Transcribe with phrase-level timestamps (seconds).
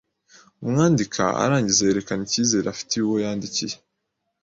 [0.67, 3.75] Uwandika arangiza yerekana ikizere afitiye uwo yandikiye